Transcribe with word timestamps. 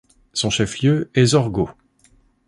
Son 0.33 0.49
chef-lieu 0.49 1.11
est 1.13 1.27
Zorgho. 1.27 1.69